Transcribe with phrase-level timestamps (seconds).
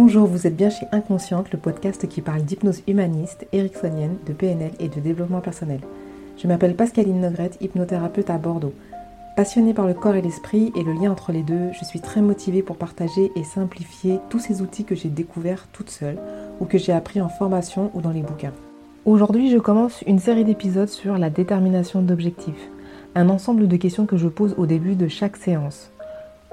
[0.00, 4.70] Bonjour, vous êtes bien chez Inconsciente, le podcast qui parle d'hypnose humaniste, ericksonienne, de PNL
[4.78, 5.80] et de développement personnel.
[6.36, 8.72] Je m'appelle Pascaline Nogrette, hypnothérapeute à Bordeaux.
[9.34, 12.20] Passionnée par le corps et l'esprit et le lien entre les deux, je suis très
[12.20, 16.20] motivée pour partager et simplifier tous ces outils que j'ai découverts toute seule
[16.60, 18.54] ou que j'ai appris en formation ou dans les bouquins.
[19.04, 22.70] Aujourd'hui, je commence une série d'épisodes sur la détermination d'objectifs,
[23.16, 25.90] un ensemble de questions que je pose au début de chaque séance.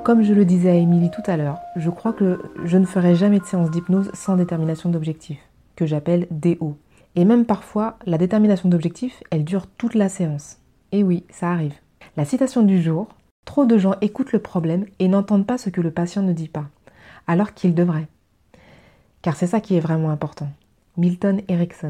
[0.05, 3.15] Comme je le disais à Émilie tout à l'heure, je crois que je ne ferai
[3.15, 5.39] jamais de séance d'hypnose sans détermination d'objectif,
[5.75, 6.77] que j'appelle DO.
[7.15, 10.57] Et même parfois, la détermination d'objectif, elle dure toute la séance.
[10.91, 11.73] Et oui, ça arrive.
[12.18, 13.07] La citation du jour,
[13.46, 16.49] trop de gens écoutent le problème et n'entendent pas ce que le patient ne dit
[16.49, 16.65] pas,
[17.25, 18.07] alors qu'ils devraient.
[19.24, 20.49] Car c'est ça qui est vraiment important.
[20.97, 21.89] Milton Erickson.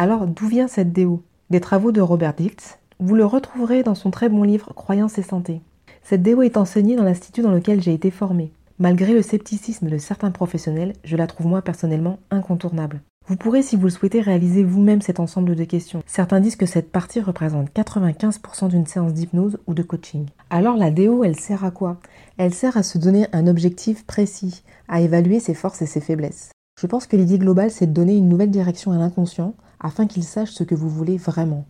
[0.00, 2.78] Alors, d'où vient cette déo Des travaux de Robert Diltz.
[3.00, 5.60] Vous le retrouverez dans son très bon livre Croyance et santé.
[6.04, 8.52] Cette déo est enseignée dans l'institut dans lequel j'ai été formée.
[8.78, 13.00] Malgré le scepticisme de certains professionnels, je la trouve moi personnellement incontournable.
[13.26, 16.04] Vous pourrez, si vous le souhaitez, réaliser vous-même cet ensemble de questions.
[16.06, 20.26] Certains disent que cette partie représente 95% d'une séance d'hypnose ou de coaching.
[20.50, 21.96] Alors la déo, elle sert à quoi?
[22.36, 26.52] Elle sert à se donner un objectif précis, à évaluer ses forces et ses faiblesses.
[26.80, 30.24] Je pense que l'idée globale, c'est de donner une nouvelle direction à l'inconscient afin qu'il
[30.24, 31.64] sache ce que vous voulez vraiment.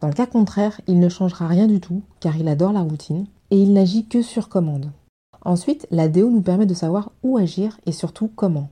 [0.00, 3.26] Dans le cas contraire, il ne changera rien du tout car il adore la routine
[3.50, 4.92] et il n'agit que sur commande.
[5.44, 8.68] Ensuite, la déo nous permet de savoir où agir et surtout comment.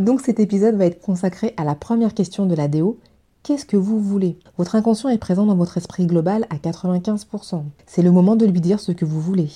[0.00, 2.98] Donc cet épisode va être consacré à la première question de la déo,
[3.42, 4.38] Qu'est-ce que vous voulez?
[4.58, 7.62] Votre inconscient est présent dans votre esprit global à 95%.
[7.86, 9.48] C'est le moment de lui dire ce que vous voulez.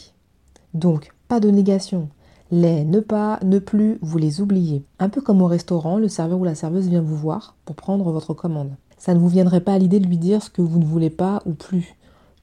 [0.73, 2.09] Donc, pas de négation.
[2.51, 4.85] Les ne pas, ne plus, vous les oubliez.
[4.99, 8.11] Un peu comme au restaurant, le serveur ou la serveuse vient vous voir pour prendre
[8.11, 8.73] votre commande.
[8.97, 11.11] Ça ne vous viendrait pas à l'idée de lui dire ce que vous ne voulez
[11.11, 11.95] pas ou plus.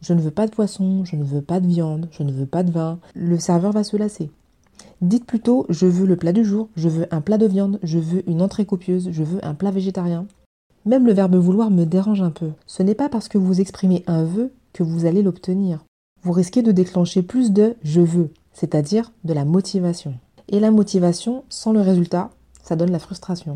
[0.02, 2.46] Je ne veux pas de poisson, je ne veux pas de viande, je ne veux
[2.46, 3.00] pas de vin.
[3.16, 4.30] Le serveur va se lasser.
[5.02, 7.98] Dites plutôt je veux le plat du jour, je veux un plat de viande, je
[7.98, 10.28] veux une entrée copieuse, je veux un plat végétarien.
[10.84, 12.50] Même le verbe vouloir me dérange un peu.
[12.66, 15.86] Ce n'est pas parce que vous exprimez un vœu que vous allez l'obtenir.
[16.24, 20.16] Vous risquez de déclencher plus de je veux, c'est-à-dire de la motivation.
[20.48, 22.32] Et la motivation, sans le résultat,
[22.64, 23.54] ça donne la frustration.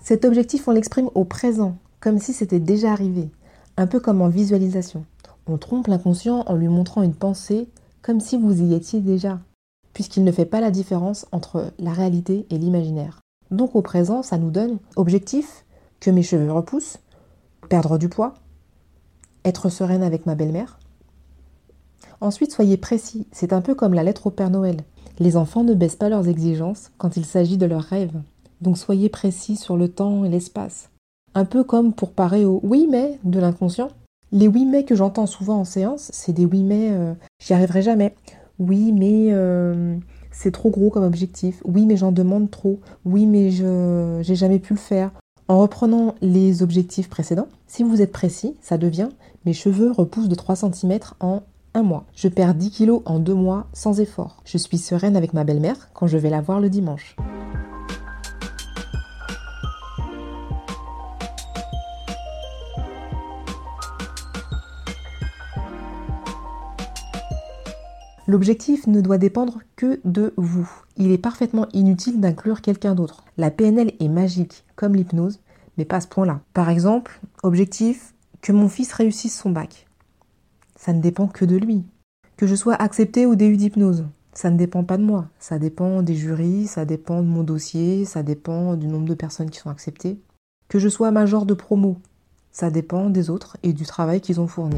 [0.00, 3.30] Cet objectif, on l'exprime au présent, comme si c'était déjà arrivé,
[3.76, 5.04] un peu comme en visualisation.
[5.48, 7.68] On trompe l'inconscient en lui montrant une pensée
[8.02, 9.40] comme si vous y étiez déjà,
[9.94, 13.20] puisqu'il ne fait pas la différence entre la réalité et l'imaginaire.
[13.50, 15.64] Donc au présent, ça nous donne objectif
[16.00, 16.98] que mes cheveux repoussent,
[17.70, 18.34] perdre du poids,
[19.44, 20.78] être sereine avec ma belle-mère.
[22.20, 24.84] Ensuite, soyez précis, c'est un peu comme la lettre au Père Noël.
[25.18, 28.20] Les enfants ne baissent pas leurs exigences quand il s'agit de leurs rêves.
[28.60, 30.90] Donc soyez précis sur le temps et l'espace.
[31.34, 33.90] Un peu comme pour parer au oui mais de l'inconscient.
[34.30, 37.82] Les oui mais que j'entends souvent en séance, c'est des oui mais euh, j'y arriverai
[37.82, 38.14] jamais.
[38.58, 39.96] Oui mais euh,
[40.30, 41.62] c'est trop gros comme objectif.
[41.64, 42.80] Oui mais j'en demande trop.
[43.04, 45.10] Oui mais je j'ai jamais pu le faire.
[45.48, 49.08] En reprenant les objectifs précédents, si vous êtes précis, ça devient
[49.46, 52.04] mes cheveux repoussent de 3 cm en un mois.
[52.14, 54.42] Je perds 10 kg en deux mois sans effort.
[54.44, 57.16] Je suis sereine avec ma belle-mère quand je vais la voir le dimanche.
[68.28, 70.70] L'objectif ne doit dépendre que de vous.
[70.98, 73.24] Il est parfaitement inutile d'inclure quelqu'un d'autre.
[73.38, 75.40] La PNL est magique, comme l'hypnose,
[75.78, 76.40] mais pas à ce point-là.
[76.52, 78.12] Par exemple, objectif,
[78.42, 79.86] que mon fils réussisse son bac.
[80.76, 81.84] Ça ne dépend que de lui.
[82.36, 84.04] Que je sois accepté au DU d'hypnose.
[84.34, 85.28] Ça ne dépend pas de moi.
[85.38, 89.48] Ça dépend des jurys, ça dépend de mon dossier, ça dépend du nombre de personnes
[89.48, 90.20] qui sont acceptées.
[90.68, 91.96] Que je sois major de promo.
[92.52, 94.76] Ça dépend des autres et du travail qu'ils ont fourni.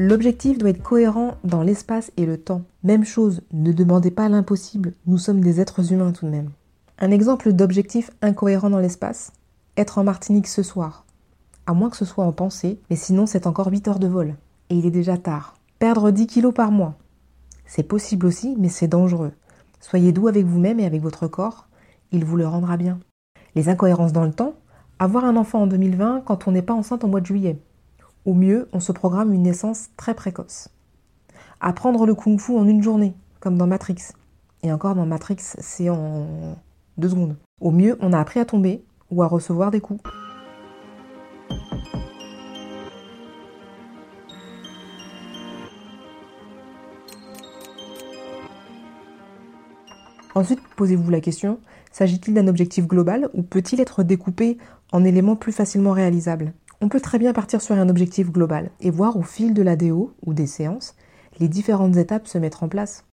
[0.00, 2.62] L'objectif doit être cohérent dans l'espace et le temps.
[2.84, 6.50] Même chose, ne demandez pas l'impossible, nous sommes des êtres humains tout de même.
[7.00, 9.32] Un exemple d'objectif incohérent dans l'espace
[9.76, 11.04] Être en Martinique ce soir.
[11.66, 14.36] À moins que ce soit en pensée, mais sinon c'est encore 8 heures de vol.
[14.70, 15.56] Et il est déjà tard.
[15.80, 16.94] Perdre 10 kilos par mois.
[17.66, 19.32] C'est possible aussi, mais c'est dangereux.
[19.80, 21.66] Soyez doux avec vous-même et avec votre corps,
[22.12, 23.00] il vous le rendra bien.
[23.56, 24.54] Les incohérences dans le temps
[25.00, 27.58] Avoir un enfant en 2020 quand on n'est pas enceinte en mois de juillet
[28.28, 30.68] Au mieux, on se programme une naissance très précoce.
[31.62, 34.12] Apprendre le kung fu en une journée, comme dans Matrix.
[34.62, 36.58] Et encore dans Matrix, c'est en
[36.98, 37.38] deux secondes.
[37.62, 40.02] Au mieux, on a appris à tomber ou à recevoir des coups.
[50.34, 51.60] Ensuite, posez-vous la question,
[51.92, 54.58] s'agit-il d'un objectif global ou peut-il être découpé
[54.92, 56.52] en éléments plus facilement réalisables?
[56.80, 60.12] On peut très bien partir sur un objectif global et voir au fil de l'ADO
[60.24, 60.94] ou des séances
[61.40, 63.04] les différentes étapes se mettre en place.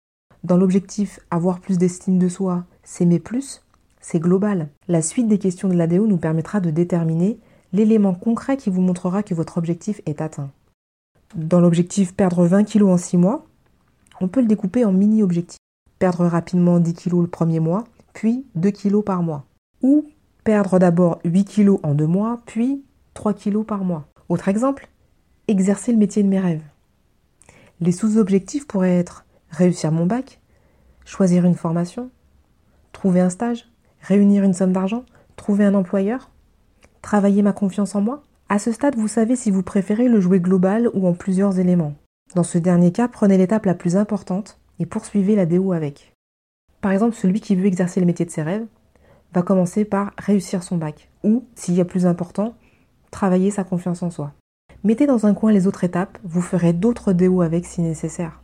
[0.44, 3.64] Dans l'objectif avoir plus d'estime de soi, s'aimer plus,
[4.00, 4.70] c'est global.
[4.88, 7.40] La suite des questions de l'ADO nous permettra de déterminer
[7.74, 10.52] l'élément concret qui vous montrera que votre objectif est atteint.
[11.36, 13.46] Dans l'objectif perdre 20 kg en 6 mois,
[14.22, 15.60] on peut le découper en mini-objectifs.
[15.98, 17.84] Perdre rapidement 10 kg le premier mois,
[18.14, 19.46] puis 2 kg par mois.
[19.82, 20.06] Ou
[20.44, 22.84] perdre d'abord 8 kg en 2 mois, puis
[23.16, 24.08] 3 kg par mois.
[24.30, 24.88] Autre exemple,
[25.48, 26.62] exercer le métier de mes rêves.
[27.80, 30.42] Les sous-objectifs pourraient être réussir mon bac,
[31.06, 32.12] choisir une formation,
[32.92, 33.72] trouver un stage,
[34.02, 35.06] réunir une somme d'argent,
[35.38, 36.30] trouver un employeur,
[37.02, 38.24] travailler ma confiance en moi.
[38.50, 41.96] À ce stade, vous savez si vous préférez le jouer global ou en plusieurs éléments.
[42.36, 46.14] Dans ce dernier cas, prenez l'étape la plus importante et poursuivez la DO avec.
[46.82, 48.66] Par exemple, celui qui veut exercer le métier de ses rêves
[49.34, 52.56] va commencer par réussir son bac ou, s'il y a plus important,
[53.16, 54.34] travailler sa confiance en soi.
[54.84, 58.42] Mettez dans un coin les autres étapes, vous ferez d'autres DO avec si nécessaire.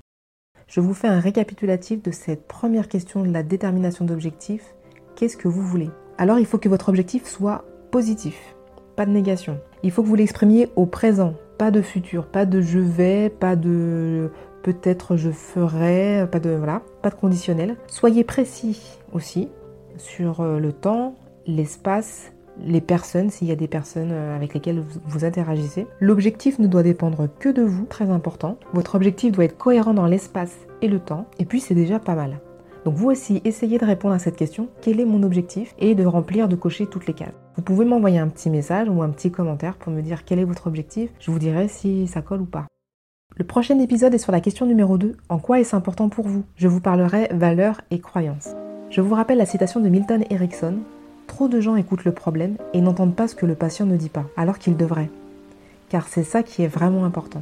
[0.67, 4.73] Je vous fais un récapitulatif de cette première question de la détermination d'objectifs.
[5.17, 5.89] Qu'est-ce que vous voulez?
[6.17, 8.55] Alors il faut que votre objectif soit positif,
[8.95, 9.59] pas de négation.
[9.83, 13.57] Il faut que vous l'exprimiez au présent, pas de futur, pas de je vais, pas
[13.57, 14.31] de
[14.63, 17.75] peut-être je ferai, pas de voilà, pas de conditionnel.
[17.87, 19.49] Soyez précis aussi
[19.97, 21.15] sur euh, le temps,
[21.45, 22.31] l'espace,
[22.65, 25.87] les personnes, s'il y a des personnes euh, avec lesquelles vous interagissez.
[25.99, 28.57] L'objectif ne doit dépendre que de vous, très important.
[28.73, 32.15] Votre objectif doit être cohérent dans l'espace et le temps, et puis c'est déjà pas
[32.15, 32.39] mal.
[32.85, 36.05] Donc vous aussi, essayez de répondre à cette question, quel est mon objectif, et de
[36.05, 37.33] remplir, de cocher toutes les cases.
[37.55, 40.45] Vous pouvez m'envoyer un petit message ou un petit commentaire pour me dire quel est
[40.45, 42.65] votre objectif, je vous dirai si ça colle ou pas.
[43.37, 46.43] Le prochain épisode est sur la question numéro 2, en quoi est-ce important pour vous?
[46.55, 48.49] Je vous parlerai valeurs et croyances.
[48.89, 50.79] Je vous rappelle la citation de Milton Erickson,
[51.41, 54.09] Trop de gens écoutent le problème et n'entendent pas ce que le patient ne dit
[54.09, 55.09] pas, alors qu'ils devraient.
[55.89, 57.41] Car c'est ça qui est vraiment important.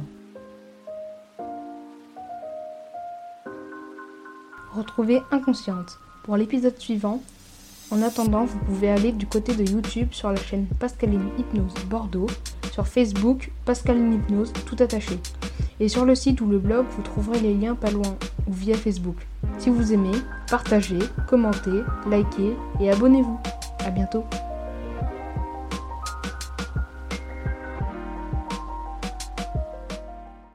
[4.72, 7.20] Retrouvez Inconsciente pour l'épisode suivant.
[7.90, 12.28] En attendant, vous pouvez aller du côté de YouTube sur la chaîne Pascaline Hypnose Bordeaux,
[12.72, 15.18] sur Facebook Pascaline Hypnose tout attaché.
[15.78, 18.16] Et sur le site ou le blog, vous trouverez les liens pas loin
[18.48, 19.26] ou via Facebook.
[19.58, 20.16] Si vous aimez,
[20.48, 23.38] partagez, commentez, likez et abonnez-vous.
[23.84, 24.24] À bientôt